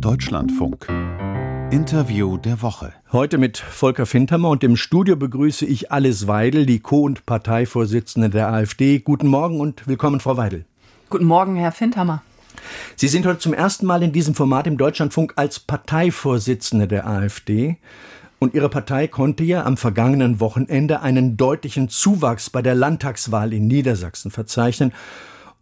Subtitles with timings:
[0.00, 0.88] Deutschlandfunk.
[1.70, 2.92] Interview der Woche.
[3.12, 8.30] Heute mit Volker Fintermer und im Studio begrüße ich Alice Weidel, die Co- und Parteivorsitzende
[8.30, 8.98] der AfD.
[8.98, 10.64] Guten Morgen und willkommen, Frau Weidel.
[11.10, 12.22] Guten Morgen, Herr Fintermer.
[12.96, 17.76] Sie sind heute zum ersten Mal in diesem Format im Deutschlandfunk als Parteivorsitzende der AfD.
[18.38, 23.66] Und Ihre Partei konnte ja am vergangenen Wochenende einen deutlichen Zuwachs bei der Landtagswahl in
[23.66, 24.92] Niedersachsen verzeichnen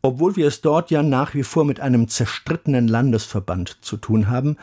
[0.02, 4.56] obwohl wir es dort ja nach wie vor mit einem zerstrittenen Landesverband zu tun haben.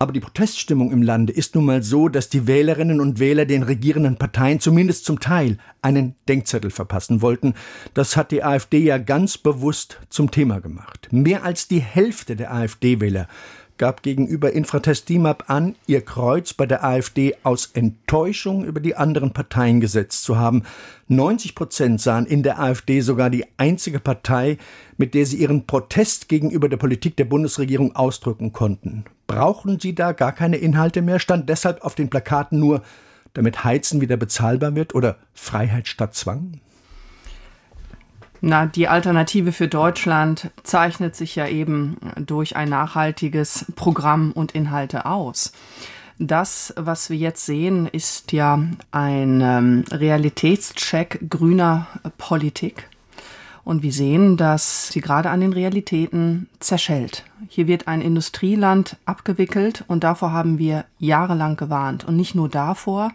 [0.00, 3.64] Aber die Proteststimmung im Lande ist nun mal so, dass die Wählerinnen und Wähler den
[3.64, 7.54] regierenden Parteien zumindest zum Teil einen Denkzettel verpassen wollten.
[7.94, 11.08] Das hat die AfD ja ganz bewusst zum Thema gemacht.
[11.10, 13.26] Mehr als die Hälfte der AfD-Wähler
[13.78, 19.32] gab gegenüber Infratest DIMAP an, ihr Kreuz bei der AfD aus Enttäuschung über die anderen
[19.32, 20.64] Parteien gesetzt zu haben.
[21.06, 24.58] 90 Prozent sahen in der AfD sogar die einzige Partei,
[24.96, 29.04] mit der sie ihren Protest gegenüber der Politik der Bundesregierung ausdrücken konnten.
[29.26, 31.18] Brauchen sie da gar keine Inhalte mehr?
[31.18, 32.82] Stand deshalb auf den Plakaten nur,
[33.34, 36.60] damit Heizen wieder bezahlbar wird oder Freiheit statt Zwang?
[38.40, 45.06] Na, die Alternative für Deutschland zeichnet sich ja eben durch ein nachhaltiges Programm und Inhalte
[45.06, 45.52] aus.
[46.20, 52.88] Das, was wir jetzt sehen, ist ja ein ähm, Realitätscheck grüner Politik.
[53.64, 57.24] Und wir sehen, dass sie gerade an den Realitäten zerschellt.
[57.48, 62.04] Hier wird ein Industrieland abgewickelt und davor haben wir jahrelang gewarnt.
[62.04, 63.12] Und nicht nur davor,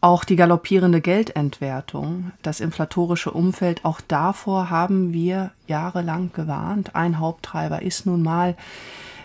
[0.00, 6.94] auch die galoppierende Geldentwertung, das inflatorische Umfeld, auch davor haben wir jahrelang gewarnt.
[6.94, 8.56] Ein Haupttreiber ist nun mal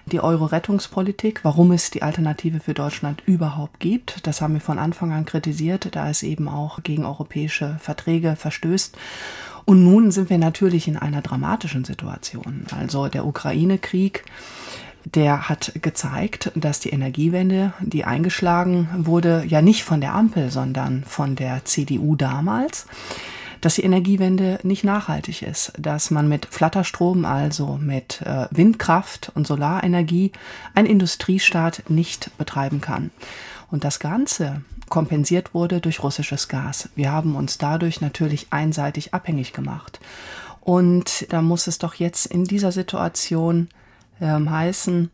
[0.06, 4.28] die Euro-Rettungspolitik, warum es die Alternative für Deutschland überhaupt gibt.
[4.28, 8.98] Das haben wir von Anfang an kritisiert, da es eben auch gegen europäische Verträge verstößt.
[9.66, 12.66] Und nun sind wir natürlich in einer dramatischen Situation.
[12.78, 14.23] Also der Ukraine-Krieg
[15.06, 21.03] der hat gezeigt, dass die Energiewende, die eingeschlagen wurde, ja nicht von der Ampel, sondern
[21.03, 22.88] von der CDU damals,
[23.62, 29.47] dass die Energiewende nicht nachhaltig ist, dass man mit Flatterstrom, also mit äh, Windkraft und
[29.47, 30.31] Solarenergie,
[30.74, 33.12] einen Industriestaat nicht betreiben kann.
[33.72, 36.90] Und das Ganze kompensiert wurde durch russisches Gas.
[36.96, 40.00] Wir haben uns dadurch natürlich einseitig abhängig gemacht.
[40.62, 43.69] Und da muss es doch jetzt in dieser Situation
[44.22, 45.12] ähm, heißen,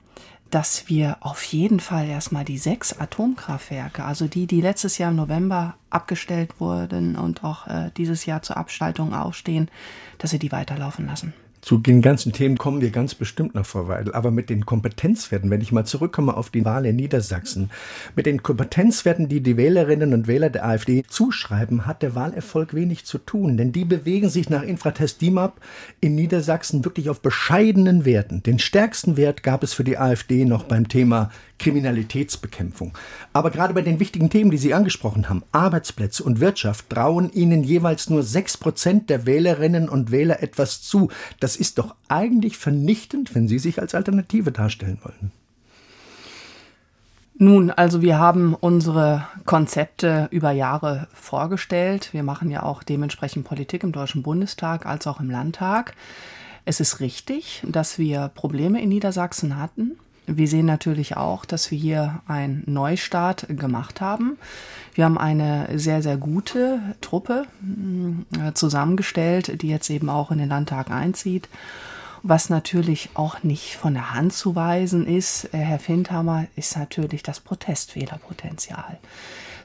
[0.49, 5.15] dass wir auf jeden Fall erstmal die sechs Atomkraftwerke, also die, die letztes Jahr im
[5.15, 9.69] November abgestellt wurden und auch äh, dieses Jahr zur Abschaltung aufstehen,
[10.17, 11.33] dass wir die weiterlaufen lassen.
[11.61, 14.13] Zu den ganzen Themen kommen wir ganz bestimmt noch, Frau Weidel.
[14.15, 17.69] Aber mit den Kompetenzwerten, wenn ich mal zurückkomme auf die Wahl in Niedersachsen,
[18.15, 23.05] mit den Kompetenzwerten, die die Wählerinnen und Wähler der AfD zuschreiben, hat der Wahlerfolg wenig
[23.05, 23.57] zu tun.
[23.57, 25.61] Denn die bewegen sich nach Infratest DIMAP
[25.99, 28.41] in Niedersachsen wirklich auf bescheidenen Werten.
[28.41, 31.29] Den stärksten Wert gab es für die AfD noch beim Thema
[31.61, 32.97] Kriminalitätsbekämpfung.
[33.33, 37.63] Aber gerade bei den wichtigen Themen, die Sie angesprochen haben, Arbeitsplätze und Wirtschaft, trauen Ihnen
[37.63, 41.09] jeweils nur sechs Prozent der Wählerinnen und Wähler etwas zu.
[41.39, 45.31] Das ist doch eigentlich vernichtend, wenn Sie sich als Alternative darstellen wollen.
[47.35, 52.09] Nun, also wir haben unsere Konzepte über Jahre vorgestellt.
[52.11, 55.95] Wir machen ja auch dementsprechend Politik im Deutschen Bundestag als auch im Landtag.
[56.65, 59.97] Es ist richtig, dass wir Probleme in Niedersachsen hatten.
[60.27, 64.37] Wir sehen natürlich auch, dass wir hier einen Neustart gemacht haben.
[64.93, 67.45] Wir haben eine sehr, sehr gute Truppe
[68.37, 71.49] äh, zusammengestellt, die jetzt eben auch in den Landtag einzieht.
[72.23, 77.23] Was natürlich auch nicht von der Hand zu weisen ist, äh, Herr Findhammer, ist natürlich
[77.23, 78.99] das Protestwählerpotenzial.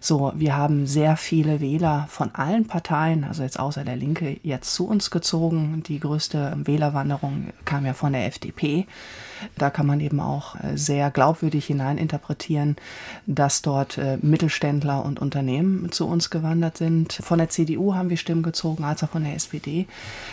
[0.01, 4.75] So, wir haben sehr viele Wähler von allen Parteien, also jetzt außer der Linke, jetzt
[4.75, 5.83] zu uns gezogen.
[5.87, 8.87] Die größte Wählerwanderung kam ja von der FDP.
[9.59, 12.77] Da kann man eben auch äh, sehr glaubwürdig hineininterpretieren,
[13.27, 17.13] dass dort äh, Mittelständler und Unternehmen zu uns gewandert sind.
[17.13, 19.87] Von der CDU haben wir Stimmen gezogen, als auch von der SPD,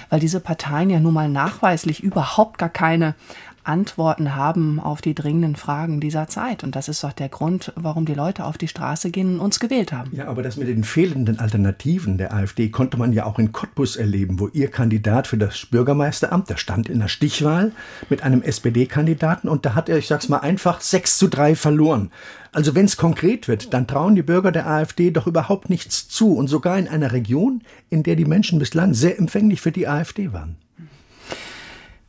[0.09, 3.15] weil diese Parteien ja nun mal nachweislich überhaupt gar keine
[3.63, 6.63] Antworten haben auf die dringenden Fragen dieser Zeit.
[6.63, 9.59] Und das ist doch der Grund, warum die Leute auf die Straße gehen und uns
[9.59, 10.11] gewählt haben.
[10.13, 13.95] Ja, aber das mit den fehlenden Alternativen der AfD konnte man ja auch in Cottbus
[13.95, 17.71] erleben, wo ihr Kandidat für das Bürgermeisteramt, der stand in der Stichwahl
[18.09, 22.11] mit einem SPD-Kandidaten und da hat er, ich sag's mal einfach, 6 zu 3 verloren.
[22.51, 26.35] Also wenn es konkret wird, dann trauen die Bürger der AfD doch überhaupt nichts zu
[26.35, 30.33] und sogar in einer Region, in der die Menschen bislang sehr empfänglich für die AfD
[30.33, 30.57] waren.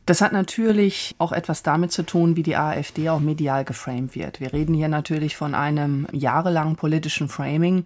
[0.05, 4.39] Das hat natürlich auch etwas damit zu tun, wie die AfD auch medial geframed wird.
[4.39, 7.85] Wir reden hier natürlich von einem jahrelangen politischen Framing,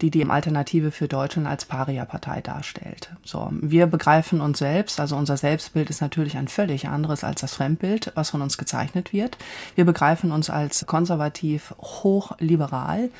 [0.00, 3.10] die die Alternative für Deutschland als Paria-Partei darstellt.
[3.22, 7.54] So, wir begreifen uns selbst, also unser Selbstbild ist natürlich ein völlig anderes als das
[7.54, 9.38] Fremdbild, was von uns gezeichnet wird.
[9.76, 13.10] Wir begreifen uns als konservativ hochliberal.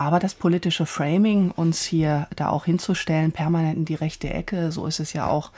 [0.00, 4.86] Aber das politische Framing, uns hier da auch hinzustellen, permanent in die rechte Ecke, so
[4.86, 5.50] ist es ja auch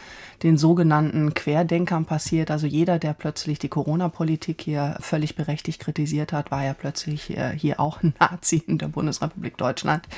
[0.42, 2.50] den sogenannten Querdenkern passiert.
[2.50, 7.56] Also jeder, der plötzlich die Corona-Politik hier völlig berechtigt kritisiert hat, war ja plötzlich äh,
[7.56, 10.08] hier auch ein Nazi in der Bundesrepublik Deutschland.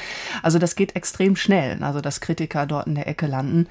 [0.42, 3.66] Also das geht extrem schnell, also dass Kritiker dort in der Ecke landen.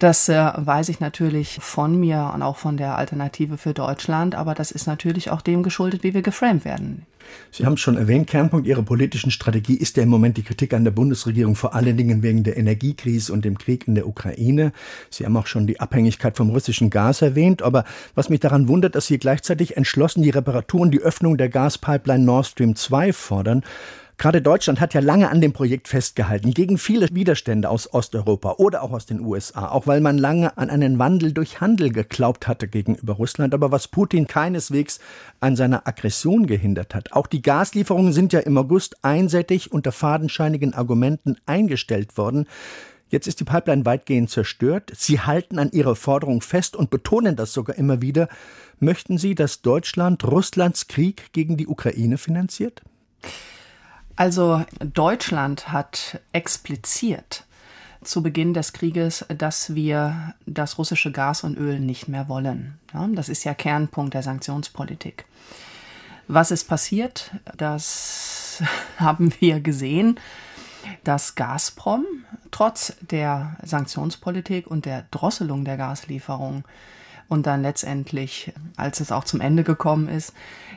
[0.00, 4.56] Das äh, weiß ich natürlich von mir und auch von der Alternative für Deutschland, aber
[4.56, 7.06] das ist natürlich auch dem geschuldet, wie wir geframed werden.
[7.50, 10.72] Sie haben es schon erwähnt, Kernpunkt Ihrer politischen Strategie ist ja im Moment die Kritik
[10.72, 14.72] an der Bundesregierung, vor allen Dingen wegen der Energiekrise und dem Krieg in der Ukraine.
[15.10, 17.84] Sie haben auch schon die Abhängigkeit vom russischen Gas erwähnt, aber
[18.14, 22.24] was mich daran wundert, dass Sie gleichzeitig entschlossen die Reparatur und die Öffnung der Gaspipeline
[22.24, 23.62] Nord Stream 2 fordern.
[24.22, 28.84] Gerade Deutschland hat ja lange an dem Projekt festgehalten, gegen viele Widerstände aus Osteuropa oder
[28.84, 32.68] auch aus den USA, auch weil man lange an einen Wandel durch Handel geglaubt hatte
[32.68, 35.00] gegenüber Russland, aber was Putin keineswegs
[35.40, 37.10] an seiner Aggression gehindert hat.
[37.14, 42.46] Auch die Gaslieferungen sind ja im August einseitig unter fadenscheinigen Argumenten eingestellt worden.
[43.08, 44.92] Jetzt ist die Pipeline weitgehend zerstört.
[44.94, 48.28] Sie halten an ihrer Forderung fest und betonen das sogar immer wieder.
[48.78, 52.82] Möchten Sie, dass Deutschland Russlands Krieg gegen die Ukraine finanziert?
[54.16, 57.44] Also Deutschland hat expliziert
[58.04, 62.78] zu Beginn des Krieges, dass wir das russische Gas und Öl nicht mehr wollen.
[62.92, 65.24] Ja, das ist ja Kernpunkt der Sanktionspolitik.
[66.28, 67.30] Was ist passiert?
[67.56, 68.62] Das
[68.96, 70.18] haben wir gesehen,
[71.04, 72.04] dass Gazprom
[72.50, 76.64] trotz der Sanktionspolitik und der Drosselung der Gaslieferung
[77.28, 80.32] und dann letztendlich, als es auch zum Ende gekommen ist,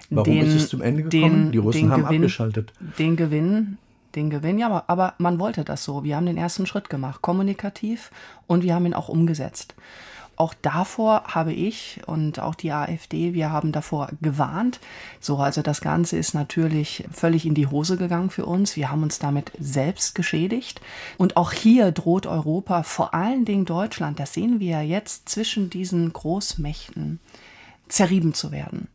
[0.10, 1.46] Warum den, ist es zum Ende gekommen?
[1.46, 2.74] Den, Die Russen haben Gewinn, abgeschaltet.
[3.00, 3.78] Den Gewinn,
[4.16, 6.04] den Gewinn, ja, aber, aber man wollte das so.
[6.04, 8.12] Wir haben den ersten Schritt gemacht, kommunikativ,
[8.48, 9.76] und wir haben ihn auch umgesetzt.
[10.38, 14.82] Auch davor habe ich und auch die AfD, wir haben davor gewarnt.
[15.22, 18.76] So, also das Ganze ist natürlich völlig in die Hose gegangen für uns.
[18.76, 20.82] Wir haben uns damit selbst geschädigt.
[21.18, 25.70] Und auch hier droht Europa, vor allen Dingen Deutschland, das sehen wir ja jetzt zwischen
[25.70, 27.20] diesen Großmächten,
[27.88, 28.88] zerrieben zu werden.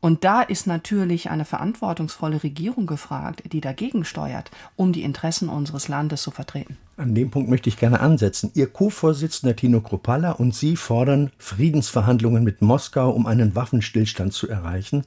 [0.00, 5.88] Und da ist natürlich eine verantwortungsvolle Regierung gefragt, die dagegen steuert, um die Interessen unseres
[5.88, 6.76] Landes zu vertreten.
[6.98, 8.50] An dem Punkt möchte ich gerne ansetzen.
[8.54, 15.04] Ihr Co-Vorsitzender Tino Kropalla und Sie fordern Friedensverhandlungen mit Moskau, um einen Waffenstillstand zu erreichen.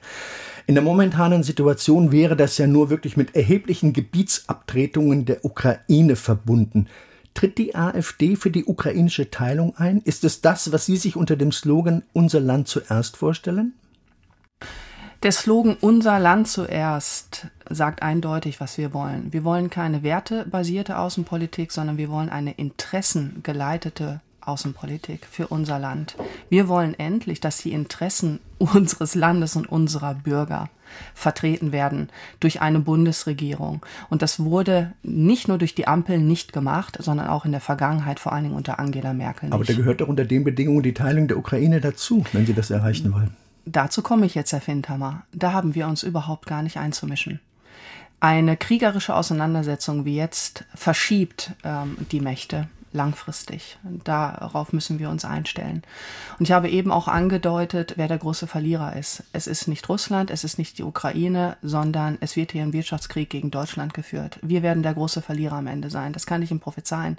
[0.68, 6.88] In der momentanen Situation wäre das ja nur wirklich mit erheblichen Gebietsabtretungen der Ukraine verbunden.
[7.34, 10.00] Tritt die AfD für die ukrainische Teilung ein?
[10.00, 13.74] Ist es das, was Sie sich unter dem Slogan Unser Land zuerst vorstellen?
[15.22, 19.34] Der Slogan Unser Land zuerst sagt eindeutig, was wir wollen.
[19.34, 26.16] Wir wollen keine wertebasierte Außenpolitik, sondern wir wollen eine interessengeleitete Außenpolitik für unser Land.
[26.48, 30.70] Wir wollen endlich, dass die Interessen unseres Landes und unserer Bürger
[31.14, 32.08] vertreten werden
[32.40, 33.86] durch eine Bundesregierung.
[34.10, 38.22] Und das wurde nicht nur durch die Ampel nicht gemacht, sondern auch in der Vergangenheit,
[38.22, 39.50] vor allen Dingen unter Angela Merkel.
[39.50, 39.54] Nicht.
[39.54, 42.70] Aber da gehört doch unter den Bedingungen die Teilung der Ukraine dazu, wenn Sie das
[42.70, 43.36] erreichen wollen.
[43.72, 45.24] Dazu komme ich jetzt, Herr Findhammer.
[45.32, 47.40] Da haben wir uns überhaupt gar nicht einzumischen.
[48.20, 53.78] Eine kriegerische Auseinandersetzung wie jetzt verschiebt ähm, die Mächte langfristig.
[54.04, 55.84] Darauf müssen wir uns einstellen.
[56.40, 59.24] Und ich habe eben auch angedeutet, wer der große Verlierer ist.
[59.32, 63.30] Es ist nicht Russland, es ist nicht die Ukraine, sondern es wird hier ein Wirtschaftskrieg
[63.30, 64.40] gegen Deutschland geführt.
[64.42, 66.14] Wir werden der große Verlierer am Ende sein.
[66.14, 67.18] Das kann ich ihm prophezeien,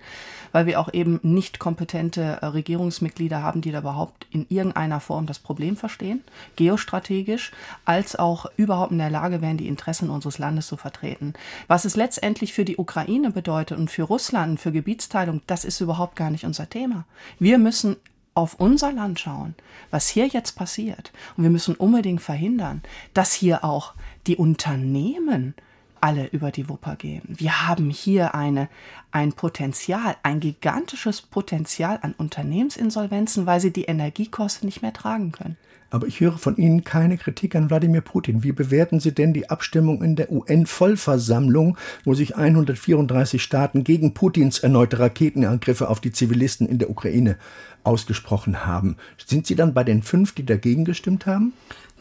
[0.53, 5.27] weil wir auch eben nicht kompetente äh, Regierungsmitglieder haben, die da überhaupt in irgendeiner Form
[5.27, 6.23] das Problem verstehen,
[6.57, 7.53] geostrategisch,
[7.85, 11.35] als auch überhaupt in der Lage wären, die Interessen unseres Landes zu vertreten.
[11.69, 15.81] Was es letztendlich für die Ukraine bedeutet und für Russland, für Gebietsteilung, das das ist
[15.83, 17.05] überhaupt gar nicht unser Thema.
[17.39, 17.97] Wir müssen
[18.33, 19.55] auf unser Land schauen,
[19.91, 21.13] was hier jetzt passiert.
[21.37, 22.81] Und wir müssen unbedingt verhindern,
[23.13, 23.93] dass hier auch
[24.27, 25.55] die Unternehmen
[26.01, 27.21] alle über die Wupper gehen.
[27.27, 28.71] Wir haben hier eine,
[29.11, 35.59] ein Potenzial, ein gigantisches Potenzial an Unternehmensinsolvenzen, weil sie die Energiekosten nicht mehr tragen können.
[35.91, 38.43] Aber ich höre von Ihnen keine Kritik an Wladimir Putin.
[38.45, 44.61] Wie bewerten Sie denn die Abstimmung in der UN-Vollversammlung, wo sich 134 Staaten gegen Putins
[44.61, 47.37] erneute Raketenangriffe auf die Zivilisten in der Ukraine
[47.83, 48.97] ausgesprochen haben?
[49.25, 51.53] Sind Sie dann bei den fünf, die dagegen gestimmt haben?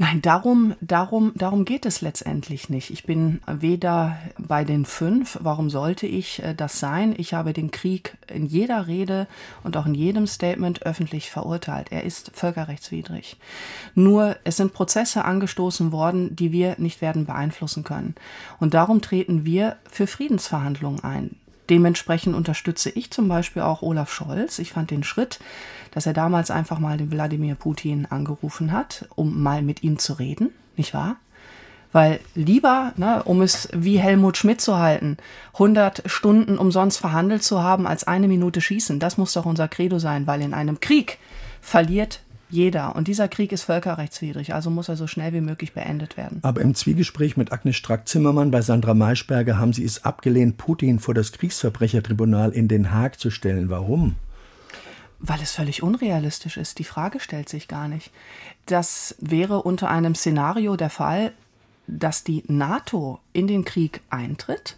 [0.02, 2.90] Nein, darum, darum, darum geht es letztendlich nicht.
[2.90, 7.14] Ich bin weder bei den fünf, warum sollte ich äh, das sein?
[7.18, 9.28] Ich habe den Krieg in jeder Rede
[9.62, 11.88] und auch in jedem Statement öffentlich verurteilt.
[11.92, 13.36] Er ist völkerrechtswidrig.
[13.96, 18.16] Nur es sind Prozesse angestoßen worden, die wir nicht werden beeinflussen können.
[18.60, 21.36] Und darum treten wir für Friedensverhandlungen ein.
[21.70, 24.58] Dementsprechend unterstütze ich zum Beispiel auch Olaf Scholz.
[24.58, 25.40] Ich fand den Schritt,
[25.92, 30.14] dass er damals einfach mal den Wladimir Putin angerufen hat, um mal mit ihm zu
[30.14, 31.18] reden, nicht wahr?
[31.92, 35.18] Weil lieber, ne, um es wie Helmut Schmidt zu halten,
[35.54, 39.98] 100 Stunden umsonst verhandelt zu haben, als eine Minute schießen, das muss doch unser Credo
[39.98, 41.18] sein, weil in einem Krieg
[41.62, 42.96] verliert jeder.
[42.96, 46.40] Und dieser Krieg ist völkerrechtswidrig, also muss er so schnell wie möglich beendet werden.
[46.42, 51.14] Aber im Zwiegespräch mit Agnes Strack-Zimmermann bei Sandra Maischberger haben Sie es abgelehnt, Putin vor
[51.14, 53.70] das Kriegsverbrechertribunal in Den Haag zu stellen.
[53.70, 54.16] Warum?
[55.20, 56.80] Weil es völlig unrealistisch ist.
[56.80, 58.12] Die Frage stellt sich gar nicht.
[58.66, 61.34] Das wäre unter einem Szenario der Fall,
[61.88, 64.78] dass die NATO in den Krieg eintritt.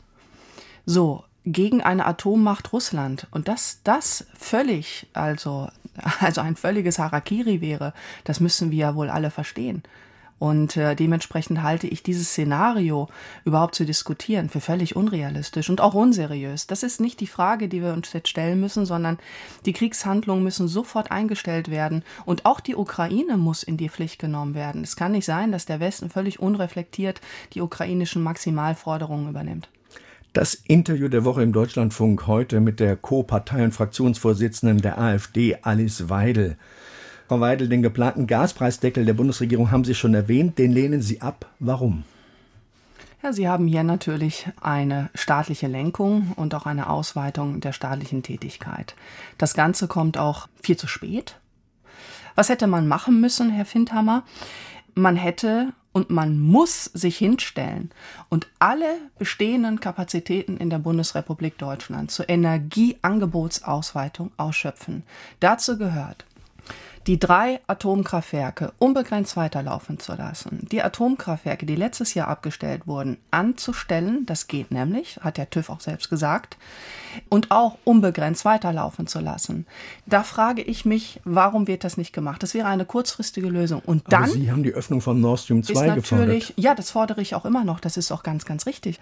[0.86, 5.70] So, gegen eine Atommacht Russland und dass das völlig, also,
[6.20, 7.94] also ein völliges Harakiri wäre,
[8.24, 9.84] das müssen wir ja wohl alle verstehen.
[10.42, 13.10] Und äh, dementsprechend halte ich dieses Szenario
[13.46, 16.66] überhaupt zu diskutieren für völlig unrealistisch und auch unseriös.
[16.66, 19.20] Das ist nicht die Frage, die wir uns jetzt stellen müssen, sondern
[19.68, 24.56] die Kriegshandlungen müssen sofort eingestellt werden und auch die Ukraine muss in die Pflicht genommen
[24.56, 24.82] werden.
[24.82, 27.22] Es kann nicht sein, dass der Westen völlig unreflektiert
[27.54, 29.70] die ukrainischen Maximalforderungen übernimmt.
[30.34, 36.08] Das Interview der Woche im Deutschlandfunk heute mit der Co-Partei- und Fraktionsvorsitzenden der AfD, Alice
[36.08, 36.56] Weidel.
[37.28, 40.58] Frau Weidel, den geplanten Gaspreisdeckel der Bundesregierung haben Sie schon erwähnt.
[40.58, 41.50] Den lehnen Sie ab.
[41.60, 42.06] Warum?
[43.22, 48.96] Ja, Sie haben hier natürlich eine staatliche Lenkung und auch eine Ausweitung der staatlichen Tätigkeit.
[49.38, 51.36] Das Ganze kommt auch viel zu spät.
[52.36, 54.24] Was hätte man machen müssen, Herr Findhammer?
[54.96, 57.92] Man hätte und man muss sich hinstellen
[58.30, 65.04] und alle bestehenden Kapazitäten in der Bundesrepublik Deutschland zur Energieangebotsausweitung ausschöpfen.
[65.40, 66.26] Dazu gehört
[67.08, 74.26] die drei Atomkraftwerke unbegrenzt weiterlaufen zu lassen, die Atomkraftwerke, die letztes Jahr abgestellt wurden, anzustellen,
[74.26, 76.58] das geht nämlich, hat der TÜV auch selbst gesagt,
[77.30, 79.66] und auch unbegrenzt weiterlaufen zu lassen.
[80.06, 82.44] Da frage ich mich, warum wird das nicht gemacht?
[82.44, 83.82] Das wäre eine kurzfristige Lösung.
[83.86, 84.24] Und dann.
[84.24, 86.54] Aber Sie haben die Öffnung von Nord Stream 2 ist natürlich, gefordert.
[86.64, 87.80] Ja, das fordere ich auch immer noch.
[87.80, 89.00] Das ist auch ganz, ganz richtig.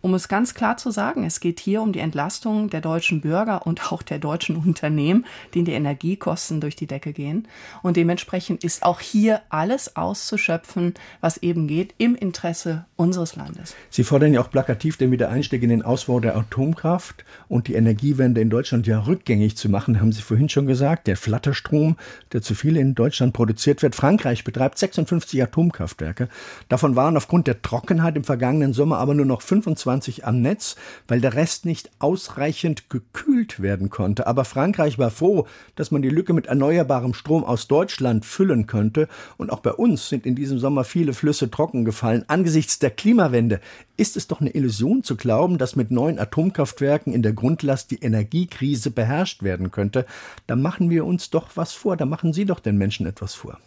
[0.00, 3.64] Um es ganz klar zu sagen, es geht hier um die Entlastung der deutschen Bürger
[3.66, 7.41] und auch der deutschen Unternehmen, denen die Energiekosten durch die Decke gehen.
[7.82, 13.74] Und dementsprechend ist auch hier alles auszuschöpfen, was eben geht, im Interesse unseres Landes.
[13.90, 18.40] Sie fordern ja auch plakativ den Wiedereinstieg in den Ausbau der Atomkraft und die Energiewende
[18.40, 21.06] in Deutschland ja rückgängig zu machen, haben Sie vorhin schon gesagt.
[21.06, 21.96] Der Flatterstrom,
[22.32, 23.94] der zu viel in Deutschland produziert wird.
[23.94, 26.28] Frankreich betreibt 56 Atomkraftwerke.
[26.68, 29.82] Davon waren aufgrund der Trockenheit im vergangenen Sommer aber nur noch 25
[30.12, 30.76] 24 am Netz,
[31.08, 34.26] weil der Rest nicht ausreichend gekühlt werden konnte.
[34.26, 35.46] Aber Frankreich war froh,
[35.76, 39.08] dass man die Lücke mit erneuerbarem Strom aus Deutschland füllen könnte.
[39.38, 42.24] Und auch bei uns sind in diesem Sommer viele Flüsse trocken gefallen.
[42.28, 43.60] Angesichts der Klimawende
[43.96, 48.02] ist es doch eine Illusion zu glauben, dass mit neuen Atomkraftwerken in der Grundlast die
[48.02, 50.06] Energiekrise beherrscht werden könnte.
[50.46, 51.96] Da machen wir uns doch was vor.
[51.96, 53.58] Da machen Sie doch den Menschen etwas vor.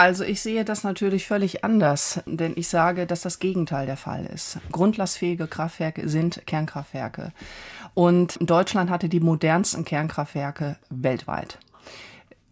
[0.00, 4.24] Also ich sehe das natürlich völlig anders, denn ich sage, dass das Gegenteil der Fall
[4.24, 4.58] ist.
[4.72, 7.32] Grundlastfähige Kraftwerke sind Kernkraftwerke.
[7.92, 11.58] Und Deutschland hatte die modernsten Kernkraftwerke weltweit.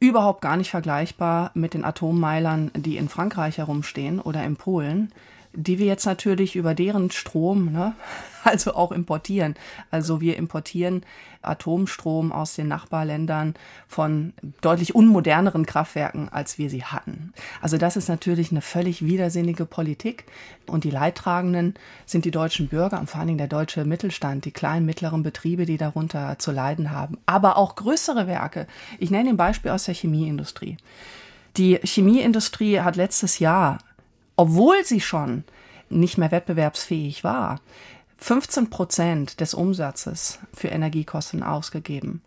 [0.01, 5.13] Überhaupt gar nicht vergleichbar mit den Atommeilern, die in Frankreich herumstehen oder in Polen
[5.53, 7.95] die wir jetzt natürlich über deren Strom, ne,
[8.45, 9.55] also auch importieren.
[9.91, 11.03] Also wir importieren
[11.43, 13.55] Atomstrom aus den Nachbarländern
[13.87, 17.33] von deutlich unmoderneren Kraftwerken, als wir sie hatten.
[17.61, 20.25] Also das ist natürlich eine völlig widersinnige Politik.
[20.67, 21.75] Und die Leidtragenden
[22.07, 25.65] sind die deutschen Bürger und vor allen Dingen der deutsche Mittelstand, die kleinen, mittleren Betriebe,
[25.65, 27.19] die darunter zu leiden haben.
[27.27, 28.67] Aber auch größere Werke.
[28.99, 30.77] Ich nenne ein Beispiel aus der Chemieindustrie.
[31.57, 33.79] Die Chemieindustrie hat letztes Jahr
[34.39, 35.43] obwohl sie schon
[35.91, 37.61] nicht mehr wettbewerbsfähig war,
[38.19, 42.23] 15 Prozent des Umsatzes für Energiekosten ausgegeben.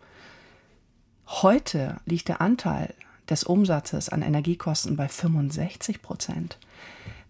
[1.26, 2.92] Heute liegt der Anteil
[3.30, 6.58] des Umsatzes an Energiekosten bei 65 Prozent.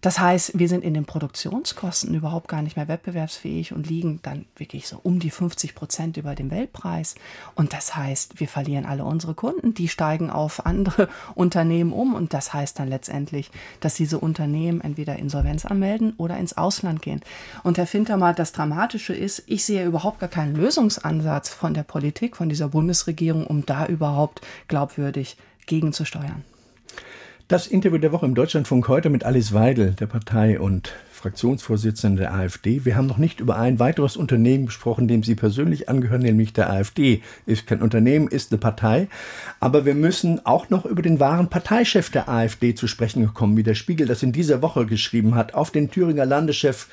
[0.03, 4.43] Das heißt, wir sind in den Produktionskosten überhaupt gar nicht mehr wettbewerbsfähig und liegen dann
[4.57, 7.15] wirklich so um die 50 Prozent über dem Weltpreis.
[7.55, 12.15] Und das heißt, wir verlieren alle unsere Kunden, die steigen auf andere Unternehmen um.
[12.15, 17.21] Und das heißt dann letztendlich, dass diese Unternehmen entweder Insolvenz anmelden oder ins Ausland gehen.
[17.63, 22.35] Und Herr Fintermann, das Dramatische ist, ich sehe überhaupt gar keinen Lösungsansatz von der Politik,
[22.35, 26.43] von dieser Bundesregierung, um da überhaupt glaubwürdig gegenzusteuern.
[27.49, 32.33] Das Interview der Woche im Deutschlandfunk heute mit Alice Weidel, der Partei und Fraktionsvorsitzenden der
[32.33, 32.85] AfD.
[32.85, 36.69] Wir haben noch nicht über ein weiteres Unternehmen gesprochen, dem Sie persönlich angehören, nämlich der
[36.69, 37.21] AfD.
[37.45, 39.09] Ist kein Unternehmen, ist eine Partei.
[39.59, 43.63] Aber wir müssen auch noch über den wahren Parteichef der AfD zu sprechen kommen, wie
[43.63, 46.87] der Spiegel das in dieser Woche geschrieben hat, auf den Thüringer Landeschef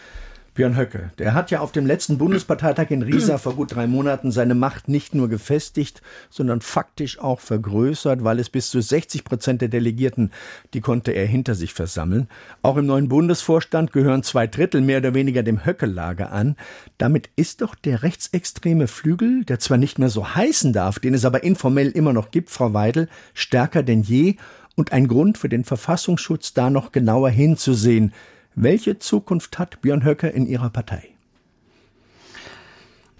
[0.52, 4.32] Björn Höcke, der hat ja auf dem letzten Bundesparteitag in Riesa vor gut drei Monaten
[4.32, 9.60] seine Macht nicht nur gefestigt, sondern faktisch auch vergrößert, weil es bis zu 60 Prozent
[9.60, 10.32] der Delegierten,
[10.74, 12.26] die konnte er hinter sich versammeln.
[12.62, 16.56] Auch im neuen Bundesvorstand gehören zwei Drittel mehr oder weniger dem Höcke-Lager an.
[16.98, 21.24] Damit ist doch der rechtsextreme Flügel, der zwar nicht mehr so heißen darf, den es
[21.24, 24.34] aber informell immer noch gibt, Frau Weidel, stärker denn je
[24.74, 28.12] und ein Grund für den Verfassungsschutz, da noch genauer hinzusehen.
[28.54, 31.10] Welche Zukunft hat Björn Höcke in Ihrer Partei?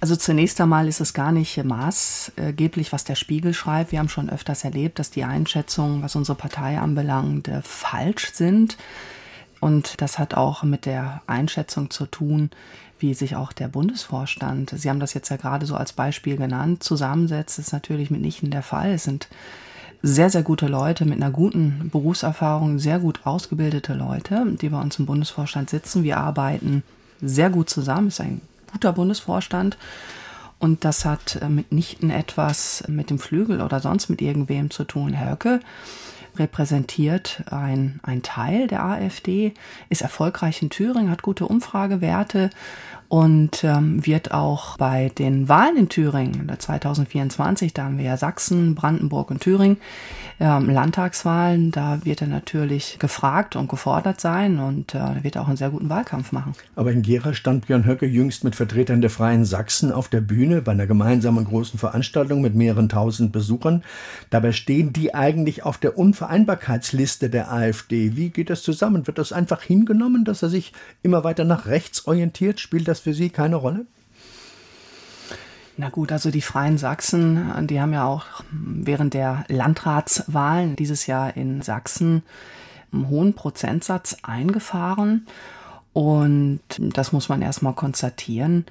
[0.01, 3.93] Also zunächst einmal ist es gar nicht maßgeblich, was der Spiegel schreibt.
[3.93, 8.79] Wir haben schon öfters erlebt, dass die Einschätzungen, was unsere Partei anbelangt, äh, falsch sind.
[9.61, 12.51] Und das hat auch mit der Einschätzung zu tun,
[12.99, 16.83] wie sich auch der Bundesvorstand, Sie haben das jetzt ja gerade so als Beispiel genannt,
[16.83, 17.59] zusammensetzt.
[17.59, 18.93] Das ist natürlich mitnichten der Fall.
[18.93, 19.29] Es sind
[20.03, 24.99] sehr, sehr gute Leute mit einer guten Berufserfahrung, sehr gut ausgebildete Leute, die bei uns
[24.99, 26.05] im Bundesvorstand sitzen.
[26.05, 26.83] Wir arbeiten
[27.21, 28.41] sehr gut zusammen, ist ein
[28.73, 29.77] guter Bundesvorstand.
[30.59, 35.15] Und das hat äh, mitnichten etwas mit dem Flügel oder sonst mit irgendwem zu tun.
[35.15, 35.61] Herr Höcke
[36.37, 39.55] repräsentiert ein, ein Teil der AfD,
[39.89, 42.51] ist erfolgreich in Thüringen, hat gute Umfragewerte
[43.11, 48.77] und ähm, wird auch bei den Wahlen in Thüringen 2024, da haben wir ja Sachsen,
[48.77, 49.79] Brandenburg und Thüringen,
[50.39, 55.57] ähm, Landtagswahlen, da wird er natürlich gefragt und gefordert sein und äh, wird auch einen
[55.57, 56.55] sehr guten Wahlkampf machen.
[56.77, 60.63] Aber in Gera stand Björn Höcke jüngst mit Vertretern der Freien Sachsen auf der Bühne
[60.63, 63.83] bei einer gemeinsamen großen Veranstaltung mit mehreren tausend Besuchern.
[64.31, 68.15] Dabei stehen die eigentlich auf der Unvereinbarkeitsliste der AfD.
[68.15, 69.09] Wie geht das zusammen?
[69.09, 72.61] Wird das einfach hingenommen, dass er sich immer weiter nach rechts orientiert?
[72.61, 73.87] Spielt das für Sie keine Rolle?
[75.77, 81.37] Na gut, also die Freien Sachsen, die haben ja auch während der Landratswahlen dieses Jahr
[81.37, 82.23] in Sachsen
[82.93, 85.27] einen hohen Prozentsatz eingefahren.
[85.93, 88.67] Und das muss man erstmal konstatieren.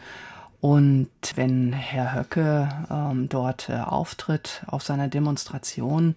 [0.62, 6.16] Und wenn Herr Höcke ähm, dort äh, auftritt auf seiner Demonstration,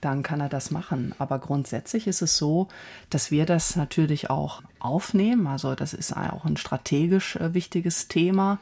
[0.00, 1.14] dann kann er das machen.
[1.18, 2.68] Aber grundsätzlich ist es so,
[3.10, 5.46] dass wir das natürlich auch aufnehmen.
[5.46, 8.58] Also das ist auch ein strategisch äh, wichtiges Thema.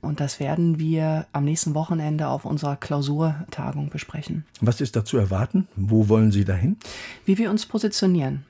[0.00, 4.44] Und das werden wir am nächsten Wochenende auf unserer Klausurtagung besprechen.
[4.60, 5.68] Was ist da zu erwarten?
[5.76, 6.76] Wo wollen Sie dahin?
[7.24, 8.44] Wie wir uns positionieren.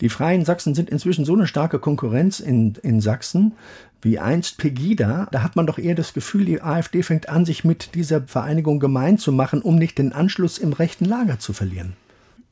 [0.00, 3.52] Die Freien Sachsen sind inzwischen so eine starke Konkurrenz in, in Sachsen
[4.02, 5.26] wie einst Pegida.
[5.32, 8.78] Da hat man doch eher das Gefühl, die AfD fängt an, sich mit dieser Vereinigung
[8.78, 11.94] gemein zu machen, um nicht den Anschluss im rechten Lager zu verlieren.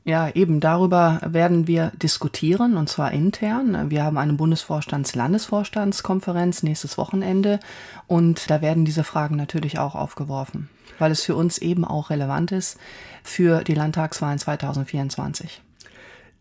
[0.07, 3.89] Ja, eben darüber werden wir diskutieren und zwar intern.
[3.89, 7.59] Wir haben eine Bundesvorstands-Landesvorstandskonferenz nächstes Wochenende
[8.05, 12.51] und da werden diese Fragen natürlich auch aufgeworfen, weil es für uns eben auch relevant
[12.51, 12.77] ist
[13.23, 15.63] für die Landtagswahlen 2024.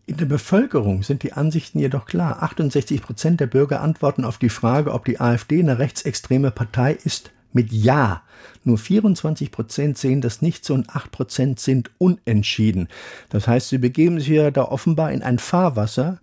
[0.07, 2.43] In der Bevölkerung sind die Ansichten jedoch klar.
[2.43, 7.31] 68 Prozent der Bürger antworten auf die Frage, ob die AfD eine rechtsextreme Partei ist,
[7.55, 8.23] mit Ja.
[8.65, 12.89] Nur 24 Prozent sehen das nicht so und 8 Prozent sind unentschieden.
[13.31, 16.19] Das heißt, sie begeben sich ja da offenbar in ein Fahrwasser,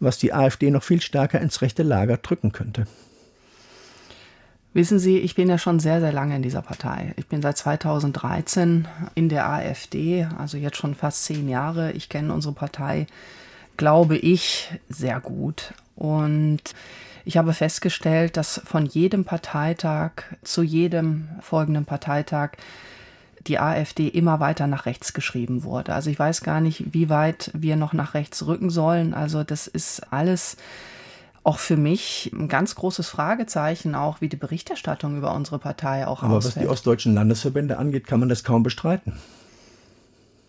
[0.00, 2.86] was die AfD noch viel stärker ins rechte Lager drücken könnte.
[4.76, 7.14] Wissen Sie, ich bin ja schon sehr, sehr lange in dieser Partei.
[7.16, 11.92] Ich bin seit 2013 in der AfD, also jetzt schon fast zehn Jahre.
[11.92, 13.06] Ich kenne unsere Partei,
[13.78, 15.72] glaube ich, sehr gut.
[15.94, 16.60] Und
[17.24, 20.10] ich habe festgestellt, dass von jedem Parteitag
[20.42, 22.50] zu jedem folgenden Parteitag
[23.46, 25.94] die AfD immer weiter nach rechts geschrieben wurde.
[25.94, 29.14] Also ich weiß gar nicht, wie weit wir noch nach rechts rücken sollen.
[29.14, 30.58] Also das ist alles
[31.46, 36.24] auch für mich ein ganz großes Fragezeichen, auch wie die Berichterstattung über unsere Partei auch
[36.24, 36.56] Aber ausfällt.
[36.56, 39.12] was die ostdeutschen Landesverbände angeht, kann man das kaum bestreiten.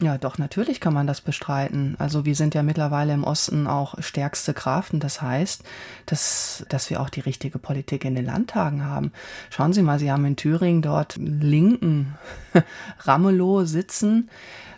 [0.02, 1.96] Ja, doch, natürlich kann man das bestreiten.
[2.00, 5.64] Also wir sind ja mittlerweile im Osten auch stärkste Kraft und das heißt,
[6.08, 9.12] dass, dass wir auch die richtige Politik in den Landtagen haben.
[9.52, 12.16] Schauen Sie mal, Sie haben in Thüringen dort linken
[13.02, 14.30] Ramelow sitzen,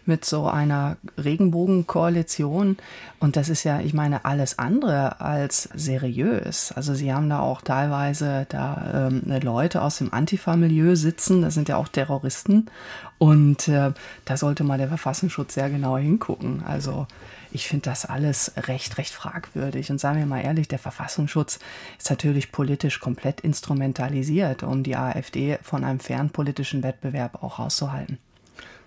[0.10, 2.78] mit so einer Regenbogenkoalition.
[3.20, 6.74] Und das ist ja, ich meine, alles andere als seriös.
[6.74, 11.70] Also sie haben da auch teilweise da ähm, Leute aus dem Antifa-Milieu sitzen, das sind
[11.70, 12.66] ja auch Terroristen.
[13.20, 13.92] Und äh,
[14.26, 16.64] da sollte mal der Verfassungsschutz sehr genau hingucken.
[16.66, 17.06] Also
[17.52, 19.92] ich finde das alles recht, recht fragwürdig.
[19.92, 21.60] Und sagen wir mal ehrlich, der Verfassungsschutz
[22.00, 28.18] ist natürlich politisch komplett instrumentalisiert, um die AfD von einem fairen politischen Wettbewerb auch rauszuhalten.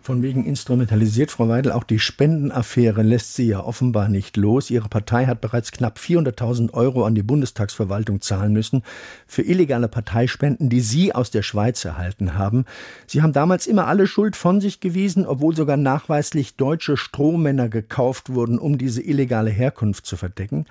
[0.02, 4.68] Von wegen instrumentalisiert, Frau Weidel, auch die Spendenaffäre lässt sie ja offenbar nicht los.
[4.68, 8.82] Ihre Partei hat bereits knapp 400.000 Euro an die Bundestagsverwaltung zahlen müssen
[9.28, 12.64] für illegale Parteispenden, die Sie aus der Schweiz erhalten haben.
[13.06, 18.30] Sie haben damals immer alle Schuld von sich gewiesen, obwohl sogar nachweislich deutsche Strohmänner gekauft
[18.34, 20.66] wurden, um diese illegale Herkunft zu verdecken.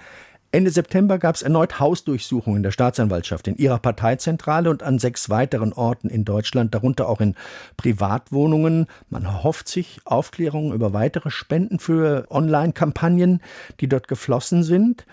[0.53, 5.71] Ende September gab es erneut Hausdurchsuchungen der Staatsanwaltschaft in ihrer Parteizentrale und an sechs weiteren
[5.71, 7.35] Orten in Deutschland, darunter auch in
[7.77, 8.87] Privatwohnungen.
[9.09, 13.41] Man erhofft sich Aufklärungen über weitere Spenden für Online-Kampagnen,
[13.79, 15.05] die dort geflossen sind.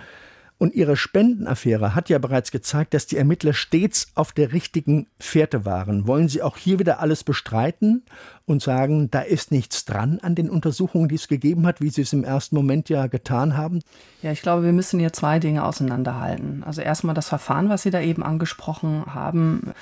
[0.59, 5.65] Und ihre Spendenaffäre hat ja bereits gezeigt, dass die Ermittler stets auf der richtigen Fährte
[5.65, 6.09] waren.
[6.09, 8.03] Wollen Sie auch hier wieder alles bestreiten
[8.45, 12.03] und sagen, da ist nichts dran an den Untersuchungen, die es gegeben hat, wie Sie
[12.03, 13.83] es im ersten Moment ja getan haben?
[14.21, 16.65] Ja, ich glaube, wir müssen hier zwei Dinge auseinanderhalten.
[16.67, 19.75] Also erstmal das Verfahren, was Sie da eben angesprochen haben.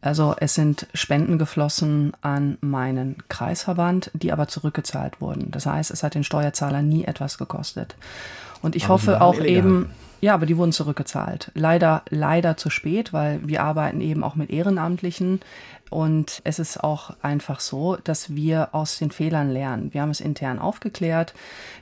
[0.00, 5.50] Also es sind Spenden geflossen an meinen Kreisverband, die aber zurückgezahlt wurden.
[5.50, 7.96] Das heißt, es hat den Steuerzahler nie etwas gekostet.
[8.62, 9.56] Und ich aber hoffe auch illegal.
[9.56, 9.90] eben,
[10.20, 11.50] ja, aber die wurden zurückgezahlt.
[11.54, 15.40] Leider, leider zu spät, weil wir arbeiten eben auch mit Ehrenamtlichen.
[15.88, 19.92] Und es ist auch einfach so, dass wir aus den Fehlern lernen.
[19.92, 21.34] Wir haben es intern aufgeklärt.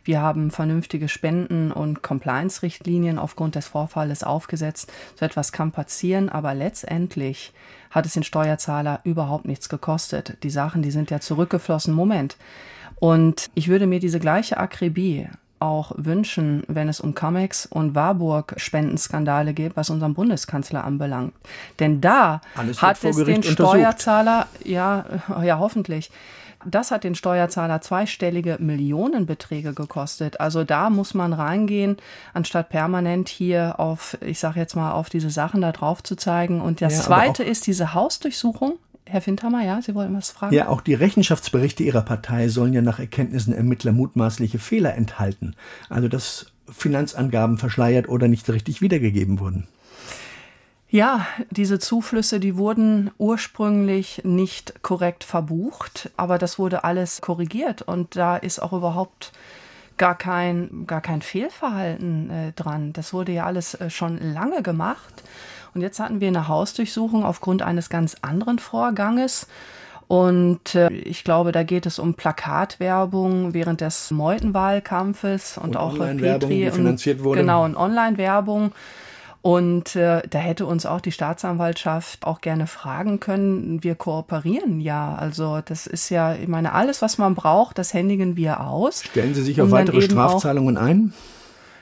[0.05, 4.91] Wir haben vernünftige Spenden- und Compliance-Richtlinien aufgrund des Vorfalles aufgesetzt.
[5.19, 7.53] So etwas kann passieren, aber letztendlich
[7.91, 10.39] hat es den Steuerzahler überhaupt nichts gekostet.
[10.43, 11.93] Die Sachen, die sind ja zurückgeflossen.
[11.93, 12.37] Moment.
[13.01, 15.29] Und ich würde mir diese gleiche Akribie
[15.61, 21.35] auch wünschen, wenn es um Comex und Warburg Spendenskandale geht, was unseren Bundeskanzler anbelangt.
[21.81, 22.41] Denn da
[22.77, 25.05] hat es den Steuerzahler, ja,
[25.43, 26.11] ja, hoffentlich,
[26.65, 30.41] das hat den Steuerzahler zweistellige Millionenbeträge gekostet.
[30.41, 31.97] Also da muss man reingehen,
[32.35, 36.61] anstatt permanent hier auf, ich sage jetzt mal, auf diese Sachen da drauf zu zeigen.
[36.61, 38.79] Und das ja, Zweite ist diese Hausdurchsuchung.
[39.09, 40.55] Herr Windhammer, ja, Sie wollten was fragen?
[40.55, 45.55] Ja, auch die Rechenschaftsberichte Ihrer Partei sollen ja nach Erkenntnissen Ermittler mutmaßliche Fehler enthalten.
[45.89, 49.67] Also dass Finanzangaben verschleiert oder nicht richtig wiedergegeben wurden.
[50.91, 58.17] Ja, diese Zuflüsse, die wurden ursprünglich nicht korrekt verbucht, aber das wurde alles korrigiert und
[58.17, 59.33] da ist auch überhaupt
[59.99, 62.93] gar kein, gar kein Fehlverhalten äh, dran.
[62.93, 65.23] Das wurde ja alles äh, schon lange gemacht.
[65.75, 69.47] Und jetzt hatten wir eine Hausdurchsuchung aufgrund eines ganz anderen Vorganges.
[70.09, 75.99] Und äh, ich glaube, da geht es um Plakatwerbung während des Meutenwahlkampfes und, und auch
[75.99, 77.41] Petri die finanziert wurde.
[77.41, 78.73] Genau, und Online-Werbung.
[79.41, 83.83] Und äh, da hätte uns auch die Staatsanwaltschaft auch gerne fragen können.
[83.85, 85.15] Wir kooperieren ja.
[85.15, 89.05] Also das ist ja, ich meine, alles, was man braucht, das händigen wir aus.
[89.05, 91.13] Stellen Sie sich auf weitere Strafzahlungen ein?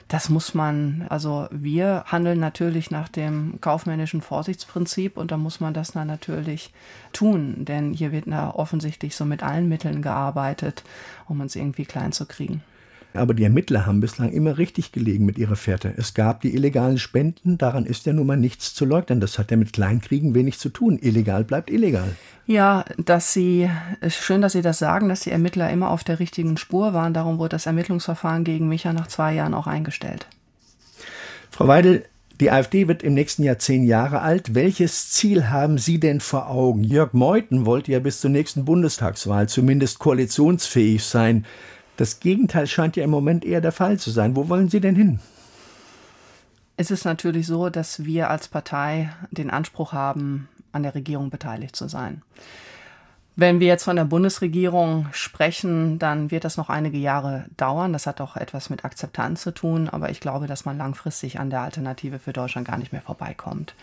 [0.08, 5.74] Das muss man, also wir handeln natürlich nach dem kaufmännischen Vorsichtsprinzip und da muss man
[5.74, 6.72] das dann natürlich
[7.12, 10.84] tun, denn hier wird da offensichtlich so mit allen Mitteln gearbeitet,
[11.26, 12.62] um uns irgendwie klein zu kriegen.
[13.16, 15.92] Aber die Ermittler haben bislang immer richtig gelegen mit ihrer Fährte.
[15.96, 19.20] Es gab die illegalen Spenden, daran ist ja nun mal nichts zu leugnen.
[19.20, 20.98] Das hat ja mit Kleinkriegen wenig zu tun.
[21.00, 22.14] Illegal bleibt illegal.
[22.46, 23.68] Ja, dass Sie,
[24.08, 27.14] schön, dass Sie das sagen, dass die Ermittler immer auf der richtigen Spur waren.
[27.14, 30.26] Darum wurde das Ermittlungsverfahren gegen mich ja nach zwei Jahren auch eingestellt.
[31.50, 32.04] Frau Weidel,
[32.40, 34.54] die AfD wird im nächsten Jahr zehn Jahre alt.
[34.54, 36.84] Welches Ziel haben Sie denn vor Augen?
[36.84, 41.46] Jörg Meuthen wollte ja bis zur nächsten Bundestagswahl zumindest koalitionsfähig sein.
[41.96, 44.36] Das Gegenteil scheint ja im Moment eher der Fall zu sein.
[44.36, 45.20] Wo wollen Sie denn hin?
[46.76, 51.74] Es ist natürlich so, dass wir als Partei den Anspruch haben, an der Regierung beteiligt
[51.74, 52.22] zu sein.
[53.38, 57.92] Wenn wir jetzt von der Bundesregierung sprechen, dann wird das noch einige Jahre dauern.
[57.92, 61.50] Das hat auch etwas mit Akzeptanz zu tun, aber ich glaube, dass man langfristig an
[61.50, 63.74] der Alternative für Deutschland gar nicht mehr vorbeikommt.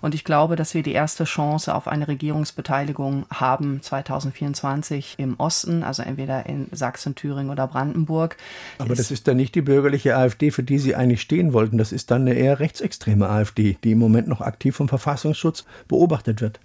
[0.00, 5.82] Und ich glaube, dass wir die erste Chance auf eine Regierungsbeteiligung haben 2024 im Osten,
[5.82, 8.38] also entweder in Sachsen, Thüringen oder Brandenburg.
[8.78, 11.76] Aber das ist dann nicht die bürgerliche AfD, für die Sie eigentlich stehen wollten.
[11.76, 16.40] Das ist dann eine eher rechtsextreme AfD, die im Moment noch aktiv vom Verfassungsschutz beobachtet
[16.40, 16.58] wird.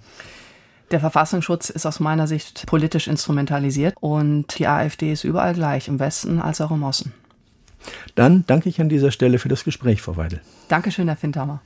[0.92, 6.00] Der Verfassungsschutz ist aus meiner Sicht politisch instrumentalisiert und die AfD ist überall gleich, im
[6.00, 7.14] Westen als auch im Osten.
[8.16, 10.42] Dann danke ich an dieser Stelle für das Gespräch, Frau Weidel.
[10.68, 11.62] Dankeschön, Herr Findhammer.